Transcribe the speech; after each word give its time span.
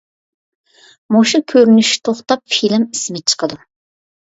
مۇشۇ 1.15 1.41
كۆرۈنۈش 1.53 1.93
توختاپ 2.09 2.43
فىلىم 2.57 2.89
ئىسمى 2.91 3.25
چىقىدۇ. 3.31 3.63